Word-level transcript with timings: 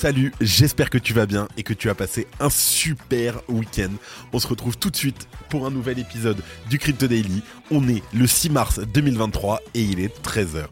Salut, 0.00 0.32
j'espère 0.40 0.88
que 0.88 0.96
tu 0.96 1.12
vas 1.12 1.26
bien 1.26 1.46
et 1.58 1.62
que 1.62 1.74
tu 1.74 1.90
as 1.90 1.94
passé 1.94 2.26
un 2.40 2.48
super 2.48 3.42
week-end. 3.50 3.90
On 4.32 4.38
se 4.38 4.46
retrouve 4.46 4.78
tout 4.78 4.88
de 4.88 4.96
suite 4.96 5.28
pour 5.50 5.66
un 5.66 5.70
nouvel 5.70 5.98
épisode 5.98 6.42
du 6.70 6.78
Crypto 6.78 7.06
Daily. 7.06 7.42
On 7.70 7.86
est 7.86 8.02
le 8.14 8.26
6 8.26 8.48
mars 8.48 8.80
2023 8.80 9.60
et 9.74 9.82
il 9.82 10.00
est 10.00 10.24
13h. 10.24 10.68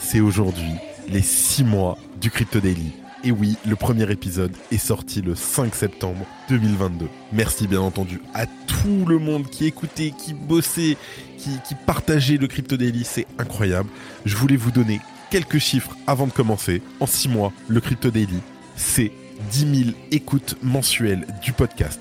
C'est 0.00 0.18
aujourd'hui 0.18 0.72
les 1.08 1.22
6 1.22 1.62
mois 1.62 1.96
du 2.20 2.32
Crypto 2.32 2.58
Daily. 2.58 2.90
Et 3.22 3.30
oui, 3.30 3.56
le 3.64 3.76
premier 3.76 4.10
épisode 4.10 4.56
est 4.72 4.78
sorti 4.78 5.22
le 5.22 5.36
5 5.36 5.72
septembre 5.72 6.26
2022. 6.48 7.06
Merci 7.32 7.68
bien 7.68 7.82
entendu 7.82 8.20
à 8.34 8.46
tout 8.46 9.06
le 9.06 9.20
monde 9.20 9.48
qui 9.48 9.64
écoutait, 9.64 10.10
qui 10.10 10.34
bossait, 10.34 10.96
qui, 11.38 11.50
qui 11.64 11.76
partageait 11.86 12.36
le 12.36 12.48
Crypto 12.48 12.76
Daily. 12.76 13.04
C'est 13.04 13.28
incroyable. 13.38 13.90
Je 14.24 14.36
voulais 14.36 14.56
vous 14.56 14.72
donner 14.72 15.00
quelques 15.30 15.58
chiffres 15.58 15.96
avant 16.06 16.26
de 16.26 16.32
commencer. 16.32 16.82
En 17.00 17.06
6 17.06 17.28
mois, 17.28 17.52
le 17.68 17.80
Crypto 17.80 18.10
Daily, 18.10 18.40
c'est 18.76 19.12
10 19.50 19.84
000 19.84 19.96
écoutes 20.10 20.56
mensuelles 20.62 21.26
du 21.42 21.52
podcast, 21.52 22.00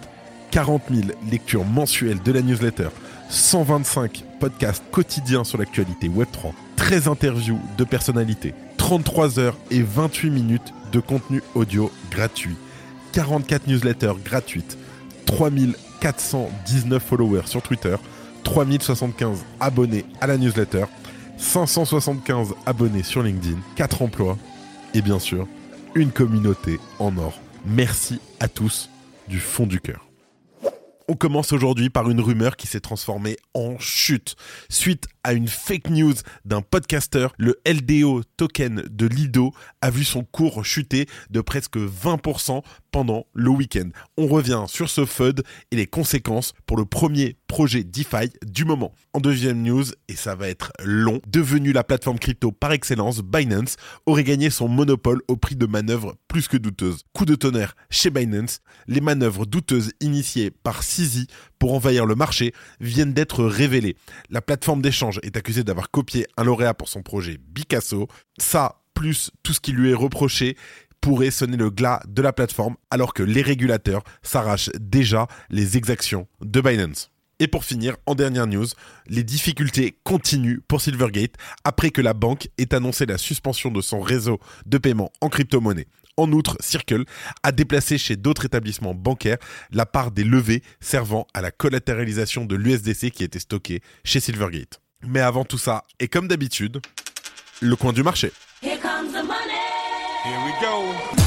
40 0.51 0.83
000 0.89 1.07
lectures 1.29 1.65
mensuelles 1.65 2.21
de 2.21 2.31
la 2.31 2.41
newsletter, 2.41 2.89
125 3.29 4.23
podcasts 4.39 4.83
quotidiens 4.91 5.43
sur 5.43 5.57
l'actualité 5.57 6.07
Web3, 6.07 6.53
13 6.75 7.07
interviews 7.07 7.59
de 7.77 7.83
personnalités, 7.83 8.53
33 8.77 9.39
heures 9.39 9.57
et 9.71 9.81
28 9.81 10.29
minutes 10.29 10.73
de 10.91 10.99
contenu 10.99 11.41
audio 11.55 11.91
gratuit, 12.11 12.55
44 13.11 13.67
newsletters 13.67 14.13
gratuites, 14.23 14.77
3419 15.25 17.03
followers 17.03 17.47
sur 17.47 17.61
Twitter, 17.61 17.95
3075 18.43 19.43
abonnés 19.59 20.05
à 20.21 20.27
la 20.27 20.37
newsletter, 20.37 20.85
575 21.37 22.53
abonnés 22.65 23.03
sur 23.03 23.23
LinkedIn, 23.23 23.57
4 23.75 24.01
emplois 24.01 24.37
et 24.93 25.01
bien 25.01 25.19
sûr 25.19 25.47
une 25.95 26.11
communauté 26.11 26.79
en 26.99 27.17
or. 27.17 27.39
Merci 27.65 28.19
à 28.39 28.47
tous 28.47 28.89
du 29.27 29.39
fond 29.39 29.65
du 29.65 29.79
cœur. 29.79 30.05
On 31.07 31.13
commence 31.13 31.53
aujourd'hui 31.53 31.91
par 31.91 32.09
une 32.09 32.19
rumeur 32.19 32.55
qui 32.57 32.65
s'est 32.65 32.79
transformée 32.79 33.37
en 33.53 33.77
chute. 33.77 34.35
Suite 34.69 35.05
à 35.23 35.33
une 35.33 35.47
fake 35.47 35.91
news 35.91 36.15
d'un 36.45 36.63
podcaster, 36.63 37.27
le 37.37 37.61
LDO 37.67 38.23
token 38.37 38.83
de 38.89 39.05
Lido 39.05 39.53
a 39.81 39.91
vu 39.91 40.03
son 40.03 40.23
cours 40.23 40.65
chuter 40.65 41.07
de 41.29 41.41
presque 41.41 41.77
20% 41.77 42.63
pendant 42.95 43.27
le 43.33 43.49
week-end. 43.49 43.89
On 44.15 44.25
revient 44.27 44.63
sur 44.67 44.89
ce 44.89 45.05
FUD 45.05 45.43
et 45.69 45.75
les 45.75 45.85
conséquences 45.85 46.53
pour 46.65 46.77
le 46.77 46.85
premier 46.85 47.35
projet 47.47 47.83
DeFi 47.83 48.31
du 48.45 48.63
moment. 48.63 48.93
En 49.11 49.19
deuxième 49.19 49.61
news, 49.61 49.83
et 50.07 50.15
ça 50.15 50.35
va 50.35 50.47
être 50.47 50.71
long, 50.81 51.19
devenu 51.27 51.73
la 51.73 51.83
plateforme 51.83 52.19
crypto 52.19 52.53
par 52.53 52.71
excellence, 52.71 53.21
Binance 53.21 53.75
aurait 54.05 54.23
gagné 54.23 54.49
son 54.49 54.69
monopole 54.69 55.21
au 55.27 55.35
prix 55.35 55.57
de 55.57 55.65
manœuvres 55.65 56.15
plus 56.29 56.47
que 56.47 56.55
douteuses. 56.55 57.01
Coup 57.11 57.25
de 57.25 57.35
tonnerre 57.35 57.75
chez 57.89 58.11
Binance, 58.11 58.61
les 58.87 59.01
manœuvres 59.01 59.45
douteuses 59.45 59.91
initiées 59.99 60.49
par 60.49 60.81
Sisi 60.81 61.27
pour 61.59 61.73
envahir 61.73 62.05
le 62.05 62.15
marché 62.15 62.53
viennent 62.79 63.13
d'être 63.13 63.43
révélées. 63.43 63.97
La 64.29 64.41
plateforme 64.41 64.81
d'échange 64.81 65.19
est 65.21 65.35
accusée 65.35 65.65
d'avoir 65.65 65.91
copié 65.91 66.27
un 66.37 66.45
lauréat 66.45 66.73
pour 66.73 66.87
son 66.87 67.01
projet 67.03 67.39
Picasso. 67.53 68.07
Ça, 68.37 68.77
plus 68.95 69.29
tout 69.43 69.53
ce 69.53 69.59
qui 69.59 69.73
lui 69.73 69.91
est 69.91 69.95
reproché, 69.95 70.57
pourrait 71.05 71.29
sonner 71.29 71.55
le 71.55 71.69
glas 71.69 72.01
de 72.07 72.23
la 72.23 72.33
plateforme 72.33 72.77
alors 72.89 73.13
que 73.13 73.21
les 73.21 73.43
régulateurs 73.43 74.01
s'arrachent 74.23 74.71
déjà 74.79 75.27
les 75.51 75.77
exactions 75.77 76.27
de 76.41 76.59
Binance. 76.61 77.11
Et 77.37 77.47
pour 77.47 77.63
finir, 77.63 77.95
en 78.07 78.15
dernière 78.15 78.47
news, 78.47 78.65
les 79.05 79.21
difficultés 79.21 79.99
continuent 80.03 80.61
pour 80.67 80.81
Silvergate 80.81 81.35
après 81.63 81.91
que 81.91 82.01
la 82.01 82.15
banque 82.15 82.47
ait 82.57 82.73
annoncé 82.73 83.05
la 83.05 83.19
suspension 83.19 83.69
de 83.69 83.81
son 83.81 84.01
réseau 84.01 84.39
de 84.65 84.79
paiement 84.79 85.11
en 85.21 85.29
crypto-monnaie. 85.29 85.85
En 86.17 86.31
outre, 86.31 86.57
Circle 86.59 87.05
a 87.43 87.51
déplacé 87.51 87.99
chez 87.99 88.15
d'autres 88.15 88.45
établissements 88.45 88.95
bancaires 88.95 89.37
la 89.71 89.85
part 89.85 90.09
des 90.09 90.23
levées 90.23 90.63
servant 90.79 91.27
à 91.35 91.41
la 91.41 91.51
collatéralisation 91.51 92.45
de 92.45 92.55
l'USDC 92.55 93.11
qui 93.11 93.23
était 93.23 93.37
stocké 93.37 93.81
chez 94.03 94.19
Silvergate. 94.19 94.81
Mais 95.03 95.21
avant 95.21 95.45
tout 95.45 95.59
ça, 95.59 95.83
et 95.99 96.07
comme 96.07 96.27
d'habitude, 96.27 96.81
le 97.61 97.75
coin 97.75 97.93
du 97.93 98.01
marché. 98.01 98.31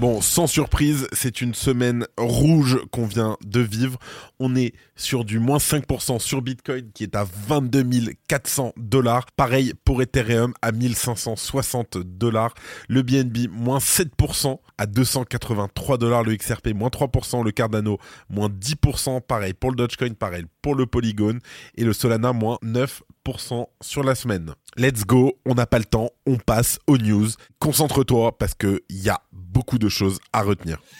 Bon, 0.00 0.22
sans 0.22 0.46
surprise, 0.46 1.06
c'est 1.12 1.42
une 1.42 1.52
semaine 1.52 2.06
rouge 2.16 2.78
qu'on 2.90 3.04
vient 3.04 3.36
de 3.44 3.60
vivre. 3.60 3.98
On 4.38 4.56
est 4.56 4.72
sur 4.96 5.26
du 5.26 5.38
moins 5.38 5.58
5% 5.58 6.18
sur 6.18 6.40
Bitcoin 6.40 6.90
qui 6.94 7.02
est 7.02 7.14
à 7.14 7.26
22 7.48 7.84
400 8.26 8.72
dollars. 8.78 9.26
Pareil 9.36 9.74
pour 9.84 10.00
Ethereum 10.00 10.54
à 10.62 10.72
1560 10.72 11.98
dollars. 11.98 12.54
Le 12.88 13.02
BNB 13.02 13.50
moins 13.50 13.76
7% 13.76 14.58
à 14.78 14.86
283 14.86 15.98
dollars. 15.98 16.22
Le 16.22 16.34
XRP 16.34 16.68
moins 16.68 16.88
3%. 16.88 17.44
Le 17.44 17.50
Cardano 17.50 17.98
moins 18.30 18.48
10%. 18.48 19.20
Pareil 19.20 19.52
pour 19.52 19.70
le 19.70 19.76
Dogecoin. 19.76 20.14
Pareil 20.14 20.46
pour 20.62 20.76
le 20.76 20.86
Polygon. 20.86 21.38
Et 21.74 21.84
le 21.84 21.92
Solana 21.92 22.32
moins 22.32 22.56
9% 22.64 23.02
sur 23.38 24.02
la 24.02 24.14
semaine. 24.14 24.52
Let's 24.76 25.04
go, 25.04 25.38
on 25.46 25.54
n'a 25.54 25.66
pas 25.66 25.78
le 25.78 25.84
temps, 25.84 26.10
on 26.26 26.36
passe 26.36 26.78
aux 26.86 26.98
news. 26.98 27.28
Concentre-toi 27.58 28.36
parce 28.38 28.54
qu'il 28.54 28.80
y 28.90 29.08
a 29.08 29.20
beaucoup 29.32 29.78
de 29.78 29.88
choses 29.88 30.18
à 30.32 30.42
retenir. 30.42 30.80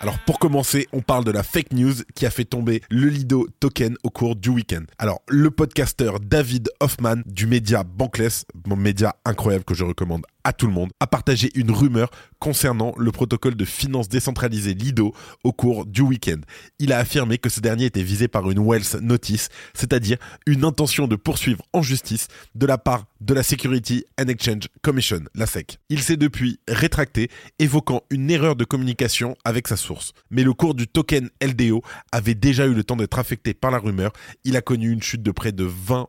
Alors 0.00 0.18
pour 0.20 0.38
commencer, 0.38 0.86
on 0.92 1.00
parle 1.00 1.24
de 1.24 1.30
la 1.30 1.42
fake 1.42 1.72
news 1.72 1.94
qui 2.14 2.26
a 2.26 2.30
fait 2.30 2.44
tomber 2.44 2.82
le 2.90 3.08
Lido 3.08 3.48
token 3.60 3.96
au 4.02 4.10
cours 4.10 4.36
du 4.36 4.50
week-end. 4.50 4.82
Alors 4.98 5.22
le 5.28 5.50
podcasteur 5.50 6.20
David 6.20 6.68
Hoffman 6.80 7.22
du 7.26 7.46
média 7.46 7.84
Bankless, 7.84 8.44
mon 8.66 8.76
média 8.76 9.16
incroyable 9.24 9.64
que 9.64 9.74
je 9.74 9.84
recommande 9.84 10.24
à 10.44 10.52
tout 10.52 10.66
le 10.66 10.72
monde, 10.72 10.90
a 11.00 11.06
partagé 11.06 11.50
une 11.54 11.70
rumeur 11.70 12.10
concernant 12.38 12.94
le 12.98 13.10
protocole 13.10 13.54
de 13.54 13.64
finance 13.64 14.08
décentralisé 14.08 14.74
Lido 14.74 15.14
au 15.42 15.52
cours 15.52 15.86
du 15.86 16.02
week-end. 16.02 16.40
Il 16.78 16.92
a 16.92 16.98
affirmé 16.98 17.38
que 17.38 17.48
ce 17.48 17.60
dernier 17.60 17.86
était 17.86 18.02
visé 18.02 18.28
par 18.28 18.50
une 18.50 18.58
Wells 18.58 19.00
Notice, 19.00 19.48
c'est-à-dire 19.72 20.18
une 20.46 20.64
intention 20.64 21.08
de 21.08 21.16
poursuivre 21.16 21.62
en 21.72 21.82
justice 21.82 22.28
de 22.54 22.66
la 22.66 22.78
part 22.78 23.06
de 23.20 23.32
la 23.32 23.42
Security 23.42 24.04
and 24.20 24.28
Exchange 24.28 24.68
Commission, 24.82 25.20
la 25.34 25.46
SEC. 25.46 25.78
Il 25.88 26.02
s'est 26.02 26.18
depuis 26.18 26.60
rétracté, 26.68 27.30
évoquant 27.58 28.02
une 28.10 28.30
erreur 28.30 28.56
de 28.56 28.64
communication 28.64 29.36
avec 29.44 29.66
sa 29.66 29.76
source. 29.76 30.12
Mais 30.30 30.42
le 30.42 30.52
cours 30.52 30.74
du 30.74 30.86
token 30.86 31.30
LDO 31.42 31.82
avait 32.12 32.34
déjà 32.34 32.66
eu 32.66 32.74
le 32.74 32.84
temps 32.84 32.96
d'être 32.96 33.18
affecté 33.18 33.54
par 33.54 33.70
la 33.70 33.78
rumeur. 33.78 34.12
Il 34.44 34.56
a 34.56 34.60
connu 34.60 34.90
une 34.90 35.02
chute 35.02 35.22
de 35.22 35.30
près 35.30 35.52
de 35.52 35.64
20 35.64 36.08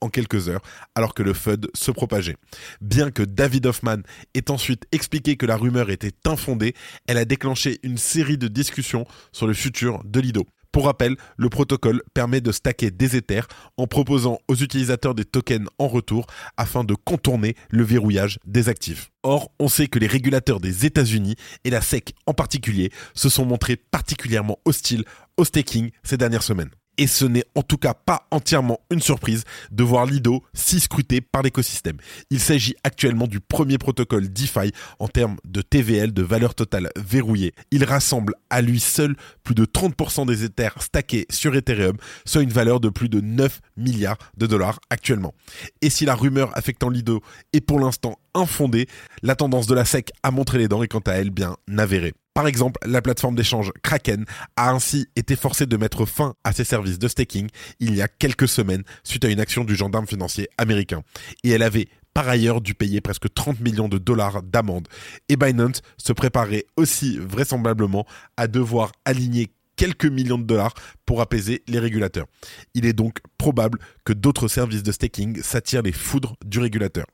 en 0.00 0.08
quelques 0.08 0.48
heures, 0.48 0.62
alors 0.94 1.14
que 1.14 1.22
le 1.22 1.34
FUD 1.34 1.68
se 1.74 1.90
propageait. 1.90 2.36
Bien 2.80 3.10
que 3.10 3.22
David 3.22 3.66
Hoffman 3.66 3.98
ait 4.34 4.50
ensuite 4.50 4.84
expliqué 4.92 5.36
que 5.36 5.46
la 5.46 5.56
rumeur 5.56 5.90
était 5.90 6.14
infondée, 6.26 6.74
elle 7.06 7.18
a 7.18 7.24
déclenché 7.24 7.78
une 7.82 7.98
série 7.98 8.38
de 8.38 8.48
discussions 8.48 9.06
sur 9.32 9.46
le 9.46 9.54
futur 9.54 10.02
de 10.04 10.20
Lido. 10.20 10.46
Pour 10.70 10.84
rappel, 10.84 11.16
le 11.38 11.48
protocole 11.48 12.02
permet 12.12 12.42
de 12.42 12.52
stacker 12.52 12.90
des 12.90 13.16
Ethers 13.16 13.48
en 13.78 13.86
proposant 13.86 14.38
aux 14.48 14.54
utilisateurs 14.54 15.14
des 15.14 15.24
tokens 15.24 15.66
en 15.78 15.88
retour 15.88 16.26
afin 16.58 16.84
de 16.84 16.94
contourner 16.94 17.56
le 17.70 17.82
verrouillage 17.82 18.38
des 18.44 18.68
actifs. 18.68 19.10
Or, 19.22 19.50
on 19.58 19.68
sait 19.68 19.88
que 19.88 19.98
les 19.98 20.06
régulateurs 20.06 20.60
des 20.60 20.84
États-Unis 20.84 21.36
et 21.64 21.70
la 21.70 21.80
SEC 21.80 22.12
en 22.26 22.34
particulier 22.34 22.92
se 23.14 23.30
sont 23.30 23.46
montrés 23.46 23.76
particulièrement 23.76 24.58
hostiles 24.66 25.04
au 25.38 25.44
staking 25.44 25.90
ces 26.02 26.18
dernières 26.18 26.42
semaines 26.42 26.70
et 26.98 27.06
ce 27.06 27.24
n'est 27.24 27.44
en 27.54 27.62
tout 27.62 27.78
cas 27.78 27.94
pas 27.94 28.26
entièrement 28.30 28.80
une 28.90 29.00
surprise 29.00 29.44
de 29.70 29.84
voir 29.84 30.04
Lido 30.04 30.42
si 30.52 30.80
scruté 30.80 31.20
par 31.20 31.42
l'écosystème. 31.42 31.96
Il 32.30 32.40
s'agit 32.40 32.74
actuellement 32.82 33.26
du 33.26 33.40
premier 33.40 33.78
protocole 33.78 34.28
DeFi 34.28 34.72
en 34.98 35.08
termes 35.08 35.36
de 35.44 35.62
TVL, 35.62 36.12
de 36.12 36.22
valeur 36.22 36.54
totale 36.54 36.90
verrouillée. 36.96 37.54
Il 37.70 37.84
rassemble 37.84 38.34
à 38.50 38.60
lui 38.60 38.80
seul 38.80 39.16
plus 39.44 39.54
de 39.54 39.64
30% 39.64 40.26
des 40.26 40.44
Ethers 40.44 40.82
stackés 40.82 41.26
sur 41.30 41.54
Ethereum, 41.54 41.96
soit 42.26 42.42
une 42.42 42.50
valeur 42.50 42.80
de 42.80 42.88
plus 42.88 43.08
de 43.08 43.20
9 43.20 43.60
milliards 43.76 44.18
de 44.36 44.46
dollars 44.46 44.80
actuellement. 44.90 45.34
Et 45.80 45.90
si 45.90 46.04
la 46.04 46.14
rumeur 46.14 46.50
affectant 46.56 46.90
Lido 46.90 47.22
est 47.52 47.60
pour 47.60 47.78
l'instant 47.78 48.18
infondée, 48.34 48.86
la 49.22 49.36
tendance 49.36 49.66
de 49.66 49.74
la 49.74 49.84
SEC 49.84 50.10
à 50.22 50.30
montrer 50.30 50.58
les 50.58 50.68
dents 50.68 50.82
est 50.82 50.88
quant 50.88 50.98
à 51.00 51.12
elle 51.12 51.30
bien 51.30 51.56
avérée. 51.76 52.14
Par 52.38 52.46
exemple, 52.46 52.78
la 52.86 53.02
plateforme 53.02 53.34
d'échange 53.34 53.72
Kraken 53.82 54.24
a 54.54 54.70
ainsi 54.70 55.08
été 55.16 55.34
forcée 55.34 55.66
de 55.66 55.76
mettre 55.76 56.06
fin 56.06 56.34
à 56.44 56.52
ses 56.52 56.62
services 56.62 57.00
de 57.00 57.08
staking 57.08 57.48
il 57.80 57.96
y 57.96 58.00
a 58.00 58.06
quelques 58.06 58.46
semaines 58.46 58.84
suite 59.02 59.24
à 59.24 59.28
une 59.28 59.40
action 59.40 59.64
du 59.64 59.74
gendarme 59.74 60.06
financier 60.06 60.48
américain. 60.56 61.02
Et 61.42 61.50
elle 61.50 61.64
avait 61.64 61.88
par 62.14 62.28
ailleurs 62.28 62.60
dû 62.60 62.74
payer 62.74 63.00
presque 63.00 63.34
30 63.34 63.58
millions 63.58 63.88
de 63.88 63.98
dollars 63.98 64.44
d'amende. 64.44 64.86
Et 65.28 65.34
Binance 65.34 65.82
se 65.96 66.12
préparait 66.12 66.66
aussi 66.76 67.18
vraisemblablement 67.18 68.06
à 68.36 68.46
devoir 68.46 68.92
aligner 69.04 69.50
quelques 69.74 70.06
millions 70.06 70.38
de 70.38 70.44
dollars 70.44 70.74
pour 71.06 71.20
apaiser 71.20 71.64
les 71.66 71.80
régulateurs. 71.80 72.26
Il 72.72 72.86
est 72.86 72.92
donc 72.92 73.18
probable 73.36 73.80
que 74.04 74.12
d'autres 74.12 74.46
services 74.46 74.84
de 74.84 74.92
staking 74.92 75.42
s'attirent 75.42 75.82
les 75.82 75.90
foudres 75.90 76.36
du 76.44 76.60
régulateur. 76.60 77.06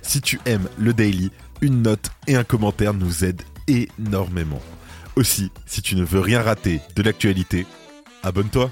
Si 0.00 0.20
tu 0.20 0.38
aimes 0.46 0.68
le 0.78 0.94
daily, 0.94 1.32
une 1.60 1.82
note 1.82 2.12
et 2.28 2.36
un 2.36 2.44
commentaire 2.44 2.94
nous 2.94 3.24
aident 3.24 3.42
énormément. 3.68 4.60
Aussi, 5.16 5.50
si 5.66 5.82
tu 5.82 5.96
ne 5.96 6.04
veux 6.04 6.20
rien 6.20 6.42
rater 6.42 6.80
de 6.96 7.02
l'actualité, 7.02 7.66
abonne-toi. 8.22 8.70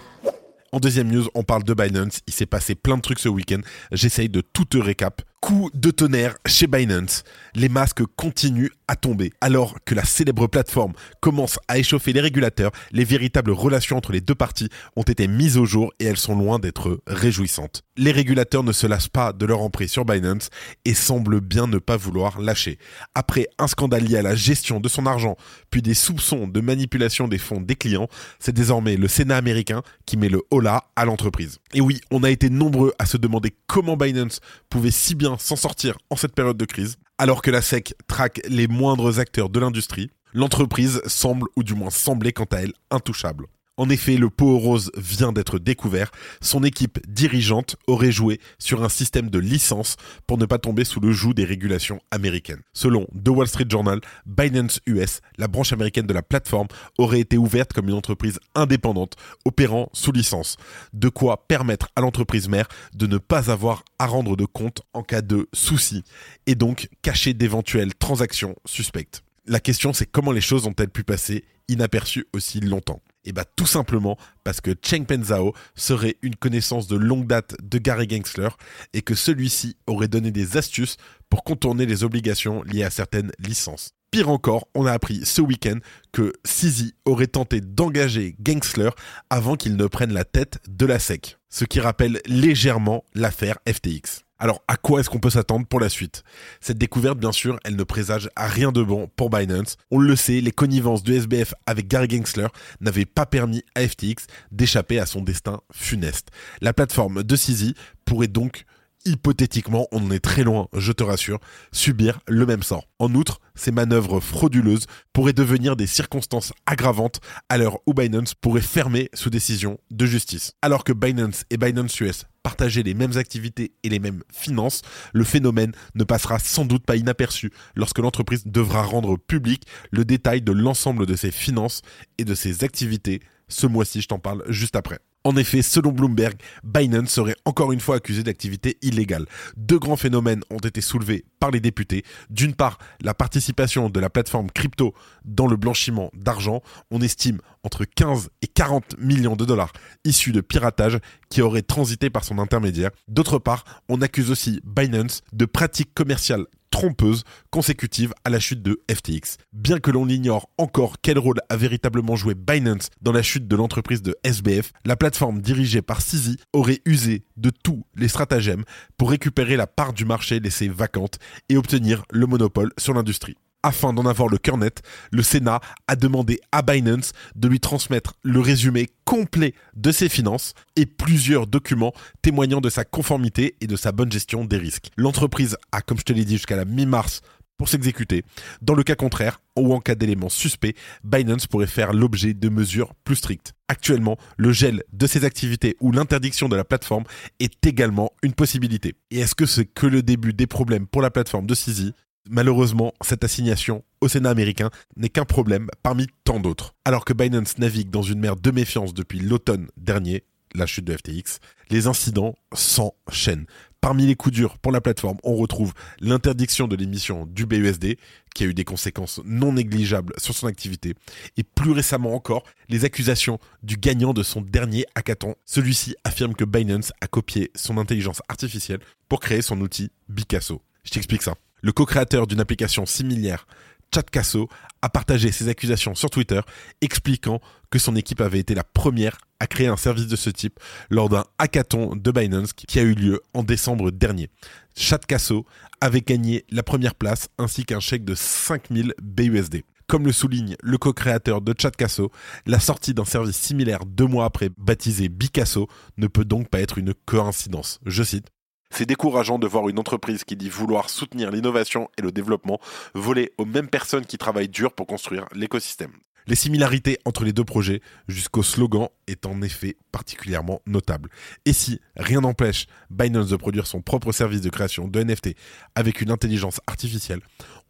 En 0.72 0.80
deuxième 0.80 1.10
news, 1.10 1.26
on 1.34 1.42
parle 1.42 1.64
de 1.64 1.74
Binance. 1.74 2.20
Il 2.26 2.32
s'est 2.32 2.46
passé 2.46 2.74
plein 2.74 2.96
de 2.96 3.02
trucs 3.02 3.20
ce 3.20 3.28
week-end. 3.28 3.60
J'essaye 3.92 4.28
de 4.28 4.40
tout 4.40 4.64
te 4.64 4.78
récap 4.78 5.22
coup 5.40 5.70
de 5.74 5.90
tonnerre 5.90 6.36
chez 6.46 6.66
Binance. 6.66 7.22
Les 7.54 7.68
masques 7.68 8.04
continuent 8.16 8.70
à 8.88 8.96
tomber. 8.96 9.32
Alors 9.40 9.76
que 9.84 9.94
la 9.94 10.04
célèbre 10.04 10.46
plateforme 10.46 10.92
commence 11.20 11.58
à 11.68 11.78
échauffer 11.78 12.12
les 12.12 12.20
régulateurs, 12.20 12.70
les 12.92 13.04
véritables 13.04 13.50
relations 13.50 13.96
entre 13.96 14.12
les 14.12 14.20
deux 14.20 14.34
parties 14.34 14.68
ont 14.96 15.02
été 15.02 15.26
mises 15.26 15.56
au 15.56 15.64
jour 15.64 15.92
et 15.98 16.04
elles 16.04 16.16
sont 16.16 16.36
loin 16.36 16.58
d'être 16.58 17.00
réjouissantes. 17.06 17.82
Les 17.96 18.12
régulateurs 18.12 18.62
ne 18.62 18.72
se 18.72 18.86
lassent 18.86 19.08
pas 19.08 19.32
de 19.32 19.46
leur 19.46 19.62
emprise 19.62 19.90
sur 19.90 20.04
Binance 20.04 20.50
et 20.84 20.94
semblent 20.94 21.40
bien 21.40 21.66
ne 21.66 21.78
pas 21.78 21.96
vouloir 21.96 22.40
lâcher. 22.40 22.78
Après 23.14 23.48
un 23.58 23.66
scandale 23.66 24.04
lié 24.04 24.18
à 24.18 24.22
la 24.22 24.34
gestion 24.34 24.80
de 24.80 24.88
son 24.88 25.06
argent, 25.06 25.36
puis 25.70 25.82
des 25.82 25.94
soupçons 25.94 26.46
de 26.46 26.60
manipulation 26.60 27.28
des 27.28 27.38
fonds 27.38 27.60
des 27.60 27.76
clients, 27.76 28.08
c'est 28.38 28.52
désormais 28.54 28.96
le 28.96 29.08
Sénat 29.08 29.36
américain 29.36 29.82
qui 30.04 30.16
met 30.16 30.28
le 30.28 30.42
holà 30.50 30.84
à 30.94 31.04
l'entreprise. 31.04 31.58
Et 31.74 31.80
oui, 31.80 32.00
on 32.10 32.22
a 32.22 32.30
été 32.30 32.50
nombreux 32.50 32.92
à 32.98 33.06
se 33.06 33.16
demander 33.16 33.54
comment 33.66 33.96
Binance 33.96 34.40
pouvait 34.68 34.90
si 34.90 35.14
bien 35.14 35.25
s'en 35.38 35.56
sortir 35.56 35.98
en 36.10 36.16
cette 36.16 36.34
période 36.34 36.56
de 36.56 36.64
crise. 36.64 36.96
Alors 37.18 37.42
que 37.42 37.50
la 37.50 37.62
SEC 37.62 37.94
traque 38.06 38.40
les 38.48 38.68
moindres 38.68 39.18
acteurs 39.18 39.48
de 39.48 39.58
l'industrie, 39.58 40.10
l'entreprise 40.32 41.02
semble, 41.06 41.46
ou 41.56 41.62
du 41.62 41.74
moins 41.74 41.90
semblait 41.90 42.32
quant 42.32 42.44
à 42.44 42.58
elle, 42.58 42.72
intouchable. 42.90 43.46
En 43.78 43.90
effet, 43.90 44.16
le 44.16 44.30
pot 44.30 44.58
rose 44.58 44.90
vient 44.96 45.32
d'être 45.32 45.58
découvert. 45.58 46.10
Son 46.40 46.64
équipe 46.64 46.98
dirigeante 47.06 47.76
aurait 47.86 48.10
joué 48.10 48.40
sur 48.58 48.82
un 48.82 48.88
système 48.88 49.28
de 49.28 49.38
licence 49.38 49.96
pour 50.26 50.38
ne 50.38 50.46
pas 50.46 50.56
tomber 50.56 50.84
sous 50.84 50.98
le 50.98 51.12
joug 51.12 51.34
des 51.34 51.44
régulations 51.44 52.00
américaines. 52.10 52.62
Selon 52.72 53.06
The 53.22 53.28
Wall 53.28 53.48
Street 53.48 53.66
Journal, 53.68 54.00
Binance 54.24 54.80
US, 54.86 55.20
la 55.36 55.46
branche 55.46 55.74
américaine 55.74 56.06
de 56.06 56.14
la 56.14 56.22
plateforme, 56.22 56.68
aurait 56.96 57.20
été 57.20 57.36
ouverte 57.36 57.74
comme 57.74 57.88
une 57.88 57.94
entreprise 57.94 58.40
indépendante 58.54 59.16
opérant 59.44 59.90
sous 59.92 60.12
licence. 60.12 60.56
De 60.94 61.10
quoi 61.10 61.46
permettre 61.46 61.88
à 61.96 62.00
l'entreprise 62.00 62.48
mère 62.48 62.68
de 62.94 63.06
ne 63.06 63.18
pas 63.18 63.50
avoir 63.50 63.84
à 63.98 64.06
rendre 64.06 64.36
de 64.36 64.46
compte 64.46 64.80
en 64.94 65.02
cas 65.02 65.20
de 65.20 65.48
soucis 65.52 66.02
et 66.46 66.54
donc 66.54 66.88
cacher 67.02 67.34
d'éventuelles 67.34 67.94
transactions 67.94 68.56
suspectes. 68.64 69.22
La 69.44 69.60
question 69.60 69.92
c'est 69.92 70.06
comment 70.06 70.32
les 70.32 70.40
choses 70.40 70.66
ont-elles 70.66 70.88
pu 70.88 71.04
passer 71.04 71.44
inaperçues 71.68 72.26
aussi 72.32 72.60
longtemps? 72.60 73.02
Et 73.26 73.30
eh 73.30 73.32
bah 73.32 73.44
tout 73.44 73.66
simplement 73.66 74.16
parce 74.44 74.60
que 74.60 74.70
Cheng 74.80 75.04
Penzhao 75.04 75.52
serait 75.74 76.16
une 76.22 76.36
connaissance 76.36 76.86
de 76.86 76.96
longue 76.96 77.26
date 77.26 77.56
de 77.60 77.78
Gary 77.78 78.08
Gensler 78.08 78.50
et 78.94 79.02
que 79.02 79.16
celui-ci 79.16 79.76
aurait 79.88 80.06
donné 80.06 80.30
des 80.30 80.56
astuces 80.56 80.96
pour 81.28 81.42
contourner 81.42 81.86
les 81.86 82.04
obligations 82.04 82.62
liées 82.62 82.84
à 82.84 82.90
certaines 82.90 83.32
licences. 83.40 83.90
Pire 84.12 84.28
encore, 84.28 84.68
on 84.74 84.86
a 84.86 84.92
appris 84.92 85.26
ce 85.26 85.42
week-end 85.42 85.78
que 86.12 86.32
Sisi 86.44 86.94
aurait 87.04 87.26
tenté 87.26 87.60
d'engager 87.60 88.36
Gensler 88.46 88.90
avant 89.28 89.56
qu'il 89.56 89.76
ne 89.76 89.86
prenne 89.86 90.12
la 90.12 90.24
tête 90.24 90.60
de 90.68 90.86
la 90.86 91.00
SEC, 91.00 91.36
ce 91.50 91.64
qui 91.64 91.80
rappelle 91.80 92.20
légèrement 92.26 93.04
l'affaire 93.14 93.58
FTX. 93.68 94.25
Alors, 94.38 94.62
à 94.68 94.76
quoi 94.76 95.00
est-ce 95.00 95.08
qu'on 95.08 95.18
peut 95.18 95.30
s'attendre 95.30 95.66
pour 95.66 95.80
la 95.80 95.88
suite? 95.88 96.22
Cette 96.60 96.76
découverte, 96.76 97.18
bien 97.18 97.32
sûr, 97.32 97.58
elle 97.64 97.74
ne 97.74 97.84
présage 97.84 98.28
à 98.36 98.46
rien 98.48 98.70
de 98.70 98.82
bon 98.82 99.08
pour 99.16 99.30
Binance. 99.30 99.78
On 99.90 99.98
le 99.98 100.14
sait, 100.14 100.42
les 100.42 100.52
connivences 100.52 101.02
de 101.02 101.14
SBF 101.14 101.54
avec 101.64 101.88
Gary 101.88 102.08
Gensler 102.10 102.48
n'avaient 102.80 103.06
pas 103.06 103.24
permis 103.24 103.62
à 103.74 103.88
FTX 103.88 104.26
d'échapper 104.52 104.98
à 104.98 105.06
son 105.06 105.22
destin 105.22 105.60
funeste. 105.72 106.28
La 106.60 106.74
plateforme 106.74 107.22
de 107.22 107.34
CZ 107.36 107.72
pourrait 108.04 108.28
donc 108.28 108.66
hypothétiquement, 109.06 109.86
on 109.92 110.04
en 110.04 110.10
est 110.10 110.20
très 110.20 110.42
loin, 110.42 110.68
je 110.76 110.92
te 110.92 111.02
rassure, 111.02 111.38
subir 111.72 112.20
le 112.28 112.44
même 112.44 112.62
sort. 112.62 112.88
En 112.98 113.14
outre, 113.14 113.40
ces 113.54 113.70
manœuvres 113.70 114.20
frauduleuses 114.20 114.86
pourraient 115.12 115.32
devenir 115.32 115.76
des 115.76 115.86
circonstances 115.86 116.52
aggravantes 116.66 117.20
à 117.48 117.56
l'heure 117.56 117.78
où 117.86 117.94
Binance 117.94 118.34
pourrait 118.34 118.60
fermer 118.60 119.08
sous 119.14 119.30
décision 119.30 119.78
de 119.90 120.06
justice. 120.06 120.52
Alors 120.60 120.84
que 120.84 120.92
Binance 120.92 121.44
et 121.50 121.56
Binance 121.56 121.98
US 122.00 122.24
partageaient 122.42 122.82
les 122.82 122.94
mêmes 122.94 123.16
activités 123.16 123.72
et 123.82 123.88
les 123.88 123.98
mêmes 123.98 124.22
finances, 124.32 124.82
le 125.12 125.24
phénomène 125.24 125.72
ne 125.94 126.04
passera 126.04 126.38
sans 126.38 126.64
doute 126.64 126.84
pas 126.84 126.96
inaperçu 126.96 127.50
lorsque 127.74 127.98
l'entreprise 127.98 128.44
devra 128.46 128.82
rendre 128.82 129.16
public 129.16 129.64
le 129.90 130.04
détail 130.04 130.42
de 130.42 130.52
l'ensemble 130.52 131.06
de 131.06 131.16
ses 131.16 131.30
finances 131.30 131.82
et 132.18 132.24
de 132.24 132.34
ses 132.34 132.64
activités. 132.64 133.20
Ce 133.48 133.66
mois-ci, 133.66 134.00
je 134.00 134.08
t'en 134.08 134.18
parle 134.18 134.44
juste 134.48 134.76
après. 134.76 134.98
En 135.26 135.34
effet, 135.34 135.60
selon 135.60 135.90
Bloomberg, 135.90 136.36
Binance 136.62 137.10
serait 137.10 137.34
encore 137.44 137.72
une 137.72 137.80
fois 137.80 137.96
accusé 137.96 138.22
d'activité 138.22 138.78
illégale. 138.80 139.26
Deux 139.56 139.80
grands 139.80 139.96
phénomènes 139.96 140.42
ont 140.50 140.58
été 140.58 140.80
soulevés 140.80 141.24
par 141.40 141.50
les 141.50 141.58
députés. 141.58 142.04
D'une 142.30 142.54
part, 142.54 142.78
la 143.00 143.12
participation 143.12 143.90
de 143.90 143.98
la 143.98 144.08
plateforme 144.08 144.52
crypto 144.52 144.94
dans 145.24 145.48
le 145.48 145.56
blanchiment 145.56 146.12
d'argent. 146.14 146.62
On 146.92 147.00
estime 147.00 147.40
entre 147.64 147.84
15 147.84 148.30
et 148.40 148.46
40 148.46 149.00
millions 149.00 149.34
de 149.34 149.44
dollars 149.44 149.72
issus 150.04 150.30
de 150.30 150.40
piratage 150.40 151.00
qui 151.28 151.42
auraient 151.42 151.62
transité 151.62 152.08
par 152.08 152.22
son 152.22 152.38
intermédiaire. 152.38 152.92
D'autre 153.08 153.40
part, 153.40 153.64
on 153.88 154.02
accuse 154.02 154.30
aussi 154.30 154.60
Binance 154.62 155.22
de 155.32 155.44
pratiques 155.44 155.92
commerciales 155.92 156.46
trompeuse 156.70 157.24
consécutive 157.50 158.12
à 158.24 158.30
la 158.30 158.40
chute 158.40 158.62
de 158.62 158.80
FTX. 158.90 159.36
Bien 159.52 159.78
que 159.78 159.90
l'on 159.90 160.08
ignore 160.08 160.50
encore 160.58 160.96
quel 161.02 161.18
rôle 161.18 161.40
a 161.48 161.56
véritablement 161.56 162.16
joué 162.16 162.34
Binance 162.34 162.90
dans 163.00 163.12
la 163.12 163.22
chute 163.22 163.48
de 163.48 163.56
l'entreprise 163.56 164.02
de 164.02 164.16
SBF, 164.24 164.72
la 164.84 164.96
plateforme 164.96 165.40
dirigée 165.40 165.82
par 165.82 166.02
Sisi 166.02 166.36
aurait 166.52 166.80
usé 166.84 167.24
de 167.36 167.50
tous 167.50 167.84
les 167.94 168.08
stratagèmes 168.08 168.64
pour 168.96 169.10
récupérer 169.10 169.56
la 169.56 169.66
part 169.66 169.92
du 169.92 170.04
marché 170.04 170.40
laissée 170.40 170.68
vacante 170.68 171.18
et 171.48 171.56
obtenir 171.56 172.04
le 172.10 172.26
monopole 172.26 172.72
sur 172.78 172.94
l'industrie 172.94 173.36
afin 173.66 173.92
d'en 173.92 174.06
avoir 174.06 174.28
le 174.28 174.38
cœur 174.38 174.58
net, 174.58 174.82
le 175.10 175.24
Sénat 175.24 175.60
a 175.88 175.96
demandé 175.96 176.40
à 176.52 176.62
Binance 176.62 177.12
de 177.34 177.48
lui 177.48 177.58
transmettre 177.58 178.14
le 178.22 178.38
résumé 178.38 178.88
complet 179.04 179.54
de 179.74 179.90
ses 179.90 180.08
finances 180.08 180.54
et 180.76 180.86
plusieurs 180.86 181.48
documents 181.48 181.92
témoignant 182.22 182.60
de 182.60 182.70
sa 182.70 182.84
conformité 182.84 183.56
et 183.60 183.66
de 183.66 183.74
sa 183.74 183.90
bonne 183.90 184.12
gestion 184.12 184.44
des 184.44 184.56
risques. 184.56 184.90
L'entreprise 184.96 185.56
a, 185.72 185.82
comme 185.82 185.98
je 185.98 186.04
te 186.04 186.12
l'ai 186.12 186.24
dit, 186.24 186.34
jusqu'à 186.34 186.54
la 186.54 186.64
mi-mars 186.64 187.22
pour 187.56 187.68
s'exécuter. 187.68 188.22
Dans 188.62 188.74
le 188.74 188.84
cas 188.84 188.94
contraire, 188.94 189.40
ou 189.56 189.74
en 189.74 189.80
cas 189.80 189.96
d'éléments 189.96 190.28
suspects, 190.28 190.76
Binance 191.02 191.48
pourrait 191.48 191.66
faire 191.66 191.92
l'objet 191.92 192.34
de 192.34 192.48
mesures 192.48 192.94
plus 193.02 193.16
strictes. 193.16 193.52
Actuellement, 193.68 194.16
le 194.36 194.52
gel 194.52 194.84
de 194.92 195.06
ses 195.08 195.24
activités 195.24 195.76
ou 195.80 195.90
l'interdiction 195.90 196.48
de 196.48 196.54
la 196.54 196.64
plateforme 196.64 197.04
est 197.40 197.66
également 197.66 198.12
une 198.22 198.34
possibilité. 198.34 198.94
Et 199.10 199.18
est-ce 199.20 199.34
que 199.34 199.46
c'est 199.46 199.64
que 199.64 199.86
le 199.86 200.02
début 200.02 200.34
des 200.34 200.46
problèmes 200.46 200.86
pour 200.86 201.02
la 201.02 201.10
plateforme 201.10 201.46
de 201.46 201.54
Sisi? 201.54 201.94
Malheureusement, 202.28 202.92
cette 203.02 203.24
assignation 203.24 203.84
au 204.00 204.08
Sénat 204.08 204.30
américain 204.30 204.70
n'est 204.96 205.08
qu'un 205.08 205.24
problème 205.24 205.68
parmi 205.82 206.06
tant 206.24 206.40
d'autres. 206.40 206.74
Alors 206.84 207.04
que 207.04 207.12
Binance 207.12 207.58
navigue 207.58 207.90
dans 207.90 208.02
une 208.02 208.20
mer 208.20 208.36
de 208.36 208.50
méfiance 208.50 208.94
depuis 208.94 209.20
l'automne 209.20 209.68
dernier, 209.76 210.24
la 210.54 210.66
chute 210.66 210.84
de 210.84 210.96
FTX, 210.96 211.38
les 211.70 211.86
incidents 211.86 212.34
s'enchaînent. 212.54 213.46
Parmi 213.80 214.06
les 214.06 214.16
coups 214.16 214.34
durs 214.34 214.58
pour 214.58 214.72
la 214.72 214.80
plateforme, 214.80 215.18
on 215.22 215.36
retrouve 215.36 215.72
l'interdiction 216.00 216.66
de 216.66 216.74
l'émission 216.74 217.26
du 217.26 217.46
BUSD, 217.46 217.98
qui 218.34 218.44
a 218.44 218.46
eu 218.46 218.54
des 218.54 218.64
conséquences 218.64 219.20
non 219.24 219.52
négligeables 219.52 220.14
sur 220.18 220.34
son 220.34 220.46
activité, 220.46 220.94
et 221.36 221.44
plus 221.44 221.70
récemment 221.70 222.14
encore, 222.14 222.42
les 222.68 222.84
accusations 222.84 223.38
du 223.62 223.76
gagnant 223.76 224.12
de 224.12 224.22
son 224.22 224.40
dernier 224.40 224.86
hackathon. 224.94 225.36
Celui-ci 225.44 225.94
affirme 226.04 226.34
que 226.34 226.44
Binance 226.44 226.92
a 227.00 227.06
copié 227.06 227.50
son 227.54 227.78
intelligence 227.78 228.22
artificielle 228.28 228.80
pour 229.08 229.20
créer 229.20 229.42
son 229.42 229.60
outil 229.60 229.90
Picasso. 230.12 230.62
Je 230.82 230.90
t'explique 230.90 231.22
ça. 231.22 231.34
Le 231.62 231.72
co-créateur 231.72 232.26
d'une 232.26 232.40
application 232.40 232.86
similaire, 232.86 233.46
Chatcasso, 233.94 234.48
a 234.82 234.88
partagé 234.88 235.32
ses 235.32 235.48
accusations 235.48 235.94
sur 235.94 236.10
Twitter, 236.10 236.40
expliquant 236.80 237.40
que 237.70 237.78
son 237.78 237.96
équipe 237.96 238.20
avait 238.20 238.38
été 238.38 238.54
la 238.54 238.64
première 238.64 239.18
à 239.40 239.46
créer 239.46 239.66
un 239.68 239.76
service 239.76 240.06
de 240.06 240.16
ce 240.16 240.30
type 240.30 240.60
lors 240.90 241.08
d'un 241.08 241.24
hackathon 241.38 241.96
de 241.96 242.10
Binance 242.10 242.52
qui 242.52 242.78
a 242.78 242.82
eu 242.82 242.94
lieu 242.94 243.20
en 243.34 243.42
décembre 243.42 243.90
dernier. 243.90 244.30
Chatcasso 244.76 245.46
avait 245.80 246.00
gagné 246.00 246.44
la 246.50 246.62
première 246.62 246.94
place 246.94 247.28
ainsi 247.38 247.64
qu'un 247.64 247.80
chèque 247.80 248.04
de 248.04 248.14
5000 248.14 248.94
BUSD. 249.02 249.62
Comme 249.86 250.04
le 250.04 250.12
souligne 250.12 250.56
le 250.62 250.78
co-créateur 250.78 251.40
de 251.40 251.54
Chatcasso, 251.56 252.10
la 252.44 252.58
sortie 252.58 252.92
d'un 252.92 253.04
service 253.04 253.36
similaire 253.36 253.86
deux 253.86 254.06
mois 254.06 254.24
après 254.24 254.50
baptisé 254.58 255.08
Bicasso 255.08 255.68
ne 255.96 256.08
peut 256.08 256.24
donc 256.24 256.48
pas 256.48 256.60
être 256.60 256.78
une 256.78 256.92
coïncidence. 256.92 257.78
Je 257.86 258.02
cite 258.02 258.26
c'est 258.76 258.84
décourageant 258.84 259.38
de 259.38 259.46
voir 259.46 259.70
une 259.70 259.78
entreprise 259.78 260.24
qui 260.24 260.36
dit 260.36 260.50
vouloir 260.50 260.90
soutenir 260.90 261.30
l'innovation 261.30 261.88
et 261.96 262.02
le 262.02 262.12
développement 262.12 262.60
voler 262.94 263.32
aux 263.38 263.46
mêmes 263.46 263.68
personnes 263.68 264.04
qui 264.04 264.18
travaillent 264.18 264.50
dur 264.50 264.74
pour 264.74 264.86
construire 264.86 265.24
l'écosystème. 265.34 265.92
Les 266.26 266.34
similarités 266.34 266.98
entre 267.06 267.24
les 267.24 267.32
deux 267.32 267.44
projets 267.44 267.80
jusqu'au 268.06 268.42
slogan 268.42 268.88
est 269.06 269.24
en 269.24 269.40
effet 269.40 269.76
particulièrement 269.92 270.60
notable. 270.66 271.08
Et 271.46 271.54
si 271.54 271.80
rien 271.96 272.20
n'empêche 272.20 272.66
Binance 272.90 273.28
de 273.28 273.36
produire 273.36 273.66
son 273.66 273.80
propre 273.80 274.12
service 274.12 274.42
de 274.42 274.50
création 274.50 274.88
de 274.88 275.02
NFT 275.02 275.36
avec 275.74 276.02
une 276.02 276.10
intelligence 276.10 276.60
artificielle, 276.66 277.20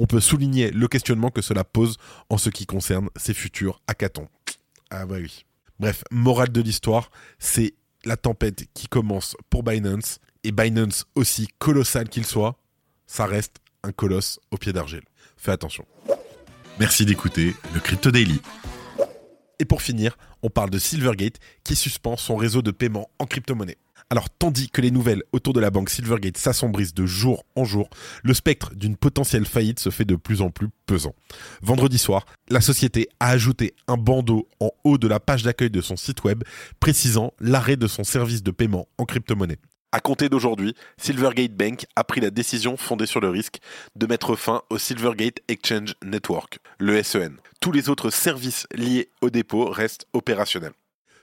on 0.00 0.06
peut 0.06 0.20
souligner 0.20 0.72
le 0.72 0.88
questionnement 0.88 1.30
que 1.30 1.42
cela 1.42 1.62
pose 1.62 1.98
en 2.30 2.38
ce 2.38 2.50
qui 2.50 2.66
concerne 2.66 3.10
ses 3.14 3.34
futurs 3.34 3.80
hackathons. 3.86 4.28
Ah 4.90 5.06
bah 5.06 5.16
oui. 5.20 5.44
Bref, 5.78 6.02
morale 6.10 6.50
de 6.50 6.62
l'histoire, 6.62 7.10
c'est 7.38 7.74
la 8.04 8.16
tempête 8.16 8.64
qui 8.74 8.88
commence 8.88 9.36
pour 9.50 9.62
Binance 9.62 10.18
et 10.46 10.52
Binance 10.52 11.06
aussi 11.16 11.48
colossal 11.58 12.08
qu'il 12.08 12.24
soit, 12.24 12.56
ça 13.08 13.26
reste 13.26 13.56
un 13.82 13.90
colosse 13.90 14.38
au 14.52 14.56
pied 14.56 14.72
d'argile. 14.72 15.02
Fais 15.36 15.50
attention. 15.50 15.84
Merci 16.78 17.04
d'écouter 17.04 17.56
le 17.74 17.80
Crypto 17.80 18.12
Daily. 18.12 18.40
Et 19.58 19.64
pour 19.64 19.82
finir, 19.82 20.16
on 20.42 20.50
parle 20.50 20.70
de 20.70 20.78
Silvergate 20.78 21.40
qui 21.64 21.74
suspend 21.74 22.16
son 22.16 22.36
réseau 22.36 22.62
de 22.62 22.70
paiement 22.70 23.10
en 23.18 23.26
crypto-monnaie. 23.26 23.78
Alors, 24.08 24.30
tandis 24.30 24.70
que 24.70 24.80
les 24.80 24.92
nouvelles 24.92 25.24
autour 25.32 25.52
de 25.52 25.58
la 25.58 25.70
banque 25.70 25.90
Silvergate 25.90 26.36
s'assombrissent 26.36 26.94
de 26.94 27.06
jour 27.06 27.44
en 27.56 27.64
jour, 27.64 27.90
le 28.22 28.32
spectre 28.32 28.72
d'une 28.76 28.96
potentielle 28.96 29.46
faillite 29.46 29.80
se 29.80 29.90
fait 29.90 30.04
de 30.04 30.14
plus 30.14 30.42
en 30.42 30.50
plus 30.50 30.68
pesant. 30.86 31.16
Vendredi 31.60 31.98
soir, 31.98 32.24
la 32.48 32.60
société 32.60 33.08
a 33.18 33.30
ajouté 33.30 33.74
un 33.88 33.96
bandeau 33.96 34.46
en 34.60 34.70
haut 34.84 34.98
de 34.98 35.08
la 35.08 35.18
page 35.18 35.42
d'accueil 35.42 35.70
de 35.70 35.80
son 35.80 35.96
site 35.96 36.22
web 36.22 36.44
précisant 36.78 37.32
l'arrêt 37.40 37.76
de 37.76 37.88
son 37.88 38.04
service 38.04 38.44
de 38.44 38.52
paiement 38.52 38.86
en 38.98 39.06
crypto-monnaie. 39.06 39.58
À 39.96 40.00
compter 40.00 40.28
d'aujourd'hui, 40.28 40.74
Silvergate 40.98 41.54
Bank 41.56 41.86
a 41.96 42.04
pris 42.04 42.20
la 42.20 42.28
décision 42.28 42.76
fondée 42.76 43.06
sur 43.06 43.22
le 43.22 43.30
risque 43.30 43.60
de 43.94 44.06
mettre 44.06 44.36
fin 44.36 44.60
au 44.68 44.76
Silvergate 44.76 45.38
Exchange 45.48 45.94
Network, 46.04 46.58
le 46.78 47.02
SEN. 47.02 47.36
Tous 47.62 47.72
les 47.72 47.88
autres 47.88 48.10
services 48.10 48.66
liés 48.74 49.08
au 49.22 49.30
dépôt 49.30 49.70
restent 49.70 50.06
opérationnels. 50.12 50.74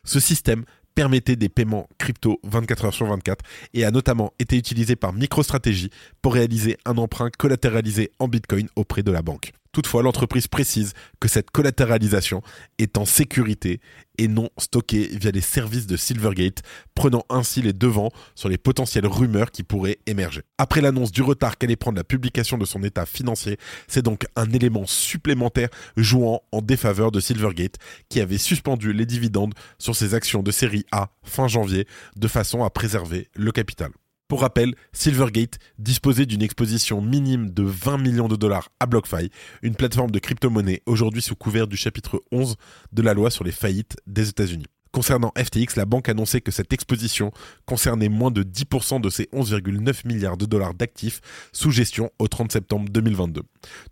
Ce 0.05 0.19
système 0.19 0.65
permettait 0.95 1.35
des 1.35 1.49
paiements 1.49 1.87
crypto 1.99 2.39
24 2.45 2.85
heures 2.85 2.93
sur 2.95 3.05
24 3.05 3.45
et 3.75 3.85
a 3.85 3.91
notamment 3.91 4.33
été 4.39 4.57
utilisé 4.57 4.95
par 4.95 5.13
MicroStrategy 5.13 5.91
pour 6.23 6.33
réaliser 6.33 6.77
un 6.85 6.97
emprunt 6.97 7.29
collatéralisé 7.29 8.09
en 8.17 8.27
Bitcoin 8.27 8.69
auprès 8.75 9.03
de 9.03 9.11
la 9.11 9.21
banque. 9.21 9.51
Toutefois, 9.73 10.03
l'entreprise 10.03 10.47
précise 10.47 10.93
que 11.19 11.27
cette 11.27 11.49
collatéralisation 11.49 12.43
est 12.77 12.95
en 12.99 13.05
sécurité 13.05 13.81
et 14.19 14.27
non 14.27 14.49
stockée 14.59 15.09
via 15.13 15.31
les 15.31 15.41
services 15.41 15.87
de 15.87 15.97
Silvergate, 15.97 16.61
prenant 16.93 17.25
ainsi 17.27 17.63
les 17.63 17.73
devants 17.73 18.11
sur 18.35 18.49
les 18.49 18.59
potentielles 18.59 19.07
rumeurs 19.07 19.49
qui 19.49 19.63
pourraient 19.63 19.97
émerger. 20.05 20.43
Après 20.59 20.79
l'annonce 20.79 21.11
du 21.11 21.23
retard 21.23 21.57
qu'allait 21.57 21.75
prendre 21.75 21.97
la 21.97 22.03
publication 22.03 22.59
de 22.59 22.65
son 22.65 22.83
état 22.83 23.07
financier, 23.07 23.57
c'est 23.87 24.03
donc 24.03 24.27
un 24.35 24.51
élément 24.51 24.85
supplémentaire 24.85 25.69
jouant 25.97 26.43
en 26.51 26.61
défaveur 26.61 27.11
de 27.11 27.19
Silvergate 27.19 27.77
qui 28.09 28.21
avait 28.21 28.37
suspendu 28.37 28.93
les 28.93 29.07
dividendes 29.07 29.55
sur 29.79 29.95
ses 29.95 30.13
actions 30.13 30.43
de 30.43 30.51
série 30.51 30.85
A 30.91 31.09
fin 31.23 31.47
janvier 31.47 31.87
de 32.15 32.27
façon 32.27 32.63
à 32.63 32.69
préserver 32.69 33.27
le 33.35 33.51
capital. 33.51 33.89
Pour 34.33 34.41
rappel, 34.41 34.73
Silvergate 34.93 35.59
disposait 35.77 36.25
d'une 36.25 36.41
exposition 36.41 37.03
minime 37.03 37.51
de 37.51 37.61
20 37.61 37.99
millions 37.99 38.27
de 38.27 38.35
dollars 38.35 38.69
à 38.79 38.87
BlockFi, 38.87 39.29
une 39.61 39.75
plateforme 39.75 40.09
de 40.09 40.17
crypto-monnaie 40.17 40.81
aujourd'hui 40.87 41.21
sous 41.21 41.35
couvert 41.35 41.67
du 41.67 41.77
chapitre 41.77 42.19
11 42.31 42.55
de 42.93 43.01
la 43.03 43.13
loi 43.13 43.29
sur 43.29 43.43
les 43.43 43.51
faillites 43.51 43.95
des 44.07 44.29
États-Unis. 44.29 44.65
Concernant 44.93 45.33
FTX, 45.35 45.75
la 45.75 45.85
banque 45.85 46.07
annonçait 46.07 46.41
que 46.41 46.51
cette 46.51 46.71
exposition 46.71 47.31
concernait 47.65 48.09
moins 48.09 48.29
de 48.29 48.43
10% 48.43 49.01
de 49.01 49.09
ses 49.09 49.23
11,9 49.33 50.07
milliards 50.07 50.37
de 50.37 50.45
dollars 50.45 50.75
d'actifs 50.75 51.19
sous 51.51 51.71
gestion 51.71 52.11
au 52.19 52.27
30 52.27 52.51
septembre 52.51 52.87
2022. 52.91 53.41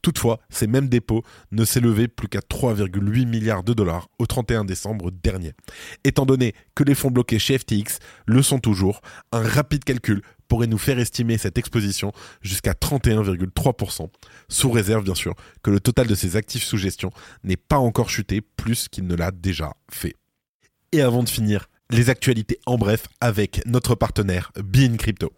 Toutefois, 0.03 0.39
ces 0.51 0.67
mêmes 0.67 0.89
dépôts 0.89 1.23
ne 1.51 1.65
s'élevaient 1.65 2.07
plus 2.07 2.27
qu'à 2.27 2.41
3,8 2.41 3.25
milliards 3.25 3.63
de 3.63 3.73
dollars 3.73 4.09
au 4.19 4.27
31 4.27 4.63
décembre 4.63 5.09
dernier. 5.09 5.53
Étant 6.03 6.27
donné 6.27 6.53
que 6.75 6.83
les 6.83 6.93
fonds 6.93 7.09
bloqués 7.09 7.39
chez 7.39 7.57
FTX 7.57 7.97
le 8.27 8.43
sont 8.43 8.59
toujours, 8.59 9.01
un 9.31 9.41
rapide 9.41 9.83
calcul 9.83 10.21
pourrait 10.47 10.67
nous 10.67 10.77
faire 10.77 10.99
estimer 10.99 11.39
cette 11.39 11.57
exposition 11.57 12.11
jusqu'à 12.43 12.73
31,3%, 12.73 14.07
sous 14.49 14.69
réserve 14.69 15.03
bien 15.03 15.15
sûr 15.15 15.33
que 15.63 15.71
le 15.71 15.79
total 15.79 16.05
de 16.05 16.13
ces 16.13 16.35
actifs 16.35 16.63
sous 16.63 16.77
gestion 16.77 17.09
n'ait 17.43 17.57
pas 17.57 17.77
encore 17.77 18.11
chuté 18.11 18.41
plus 18.41 18.87
qu'il 18.87 19.07
ne 19.07 19.15
l'a 19.15 19.31
déjà 19.31 19.73
fait. 19.89 20.15
Et 20.93 21.01
avant 21.01 21.23
de 21.23 21.29
finir, 21.29 21.69
les 21.89 22.09
actualités 22.09 22.59
en 22.65 22.77
bref 22.77 23.07
avec 23.21 23.61
notre 23.65 23.95
partenaire 23.95 24.51
Bean 24.61 24.97
Crypto. 24.97 25.31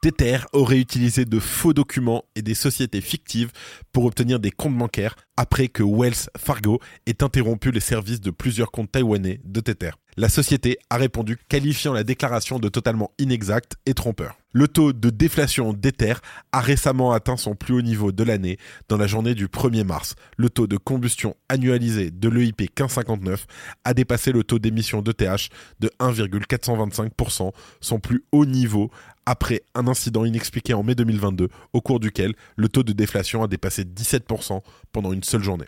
Tether 0.00 0.38
aurait 0.54 0.78
utilisé 0.78 1.26
de 1.26 1.38
faux 1.38 1.74
documents 1.74 2.24
et 2.34 2.40
des 2.40 2.54
sociétés 2.54 3.02
fictives 3.02 3.50
pour 3.92 4.06
obtenir 4.06 4.40
des 4.40 4.50
comptes 4.50 4.78
bancaires 4.78 5.14
après 5.36 5.68
que 5.68 5.82
Wells 5.82 6.30
Fargo 6.38 6.80
ait 7.06 7.22
interrompu 7.22 7.70
les 7.70 7.80
services 7.80 8.20
de 8.20 8.30
plusieurs 8.30 8.70
comptes 8.70 8.92
taïwanais 8.92 9.40
de 9.44 9.60
Tether. 9.60 9.90
La 10.18 10.28
société 10.28 10.78
a 10.90 10.96
répondu 10.96 11.38
qualifiant 11.48 11.92
la 11.92 12.02
déclaration 12.02 12.58
de 12.58 12.68
totalement 12.68 13.12
inexacte 13.20 13.76
et 13.86 13.94
trompeur. 13.94 14.36
Le 14.50 14.66
taux 14.66 14.92
de 14.92 15.10
déflation 15.10 15.72
d'Ether 15.72 16.14
a 16.50 16.60
récemment 16.60 17.12
atteint 17.12 17.36
son 17.36 17.54
plus 17.54 17.74
haut 17.74 17.82
niveau 17.82 18.10
de 18.10 18.24
l'année 18.24 18.58
dans 18.88 18.96
la 18.96 19.06
journée 19.06 19.36
du 19.36 19.46
1er 19.46 19.84
mars. 19.84 20.16
Le 20.36 20.50
taux 20.50 20.66
de 20.66 20.76
combustion 20.76 21.36
annualisé 21.48 22.10
de 22.10 22.28
l'EIP 22.28 22.62
1559 22.62 23.46
a 23.84 23.94
dépassé 23.94 24.32
le 24.32 24.42
taux 24.42 24.58
d'émission 24.58 25.02
d'ETH 25.02 25.50
de 25.78 25.88
1,425%, 26.00 27.52
son 27.80 28.00
plus 28.00 28.24
haut 28.32 28.44
niveau 28.44 28.90
après 29.24 29.62
un 29.76 29.86
incident 29.86 30.24
inexpliqué 30.24 30.74
en 30.74 30.82
mai 30.82 30.96
2022 30.96 31.48
au 31.72 31.80
cours 31.80 32.00
duquel 32.00 32.34
le 32.56 32.68
taux 32.68 32.82
de 32.82 32.92
déflation 32.92 33.44
a 33.44 33.46
dépassé 33.46 33.84
17% 33.84 34.62
pendant 34.90 35.12
une 35.12 35.22
seule 35.22 35.44
journée. 35.44 35.66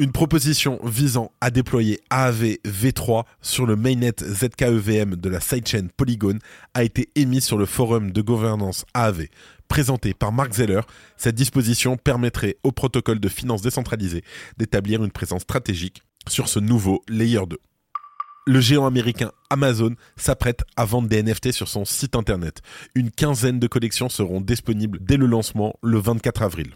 Une 0.00 0.12
proposition 0.12 0.80
visant 0.82 1.30
à 1.42 1.50
déployer 1.50 2.00
AAV 2.08 2.56
V3 2.64 3.24
sur 3.42 3.66
le 3.66 3.76
mainnet 3.76 4.14
ZKEVM 4.18 5.16
de 5.16 5.28
la 5.28 5.40
sidechain 5.40 5.88
Polygon 5.94 6.38
a 6.72 6.84
été 6.84 7.10
émise 7.16 7.44
sur 7.44 7.58
le 7.58 7.66
forum 7.66 8.10
de 8.10 8.22
gouvernance 8.22 8.86
AAV. 8.94 9.26
Présentée 9.68 10.14
par 10.14 10.32
Mark 10.32 10.54
Zeller, 10.54 10.80
cette 11.18 11.34
disposition 11.34 11.98
permettrait 11.98 12.56
au 12.62 12.72
protocole 12.72 13.20
de 13.20 13.28
finance 13.28 13.60
décentralisée 13.60 14.24
d'établir 14.56 15.04
une 15.04 15.10
présence 15.10 15.42
stratégique 15.42 16.02
sur 16.26 16.48
ce 16.48 16.60
nouveau 16.60 17.02
Layer 17.06 17.44
2 17.46 17.58
le 18.46 18.60
géant 18.60 18.86
américain 18.86 19.30
Amazon 19.50 19.94
s'apprête 20.16 20.64
à 20.76 20.84
vendre 20.84 21.08
des 21.08 21.22
NFT 21.22 21.52
sur 21.52 21.68
son 21.68 21.84
site 21.84 22.16
internet. 22.16 22.62
Une 22.96 23.12
quinzaine 23.12 23.60
de 23.60 23.68
collections 23.68 24.08
seront 24.08 24.40
disponibles 24.40 24.98
dès 25.00 25.18
le 25.18 25.26
lancement 25.26 25.74
le 25.82 25.98
24 25.98 26.42
avril. 26.42 26.74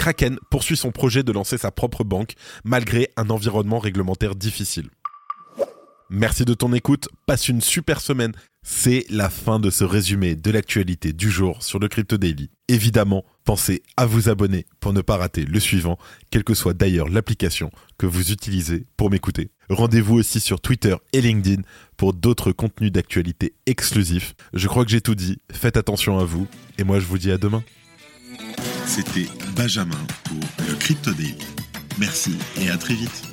Kraken 0.00 0.38
poursuit 0.48 0.78
son 0.78 0.92
projet 0.92 1.22
de 1.22 1.30
lancer 1.30 1.58
sa 1.58 1.70
propre 1.70 2.04
banque 2.04 2.32
malgré 2.64 3.10
un 3.18 3.28
environnement 3.28 3.78
réglementaire 3.78 4.34
difficile. 4.34 4.88
Merci 6.08 6.46
de 6.46 6.54
ton 6.54 6.72
écoute, 6.72 7.10
passe 7.26 7.50
une 7.50 7.60
super 7.60 8.00
semaine. 8.00 8.32
C'est 8.62 9.04
la 9.10 9.28
fin 9.28 9.60
de 9.60 9.68
ce 9.68 9.84
résumé 9.84 10.36
de 10.36 10.50
l'actualité 10.50 11.12
du 11.12 11.30
jour 11.30 11.62
sur 11.62 11.78
le 11.78 11.88
Crypto 11.88 12.16
Daily. 12.16 12.48
Évidemment, 12.68 13.26
pensez 13.44 13.82
à 13.98 14.06
vous 14.06 14.30
abonner 14.30 14.64
pour 14.80 14.94
ne 14.94 15.02
pas 15.02 15.18
rater 15.18 15.44
le 15.44 15.60
suivant, 15.60 15.98
quelle 16.30 16.44
que 16.44 16.54
soit 16.54 16.72
d'ailleurs 16.72 17.10
l'application 17.10 17.70
que 17.98 18.06
vous 18.06 18.32
utilisez 18.32 18.86
pour 18.96 19.10
m'écouter. 19.10 19.50
Rendez-vous 19.68 20.14
aussi 20.14 20.40
sur 20.40 20.62
Twitter 20.62 20.96
et 21.12 21.20
LinkedIn 21.20 21.60
pour 21.98 22.14
d'autres 22.14 22.52
contenus 22.52 22.90
d'actualité 22.90 23.52
exclusifs. 23.66 24.34
Je 24.54 24.66
crois 24.66 24.86
que 24.86 24.90
j'ai 24.90 25.02
tout 25.02 25.14
dit, 25.14 25.42
faites 25.52 25.76
attention 25.76 26.18
à 26.18 26.24
vous, 26.24 26.48
et 26.78 26.84
moi 26.84 27.00
je 27.00 27.04
vous 27.04 27.18
dis 27.18 27.30
à 27.30 27.36
demain. 27.36 27.62
C'était 28.92 29.28
Benjamin 29.54 30.04
pour 30.24 30.66
le 30.68 30.74
Crypto. 30.74 31.12
Merci 32.00 32.34
et 32.60 32.70
à 32.70 32.76
très 32.76 32.94
vite. 32.94 33.29